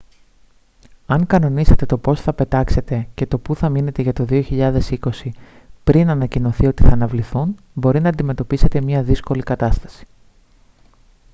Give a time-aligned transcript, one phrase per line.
[1.05, 4.71] αν κανονίσατε το πώς θα πετάξετε και του που θα μείνετε για το 2020
[5.83, 10.05] πριν ανακοινωθεί ότι θα αναβληθούν μπορεί να αντιμετωπίσετε μια δύσκολη κατάσταση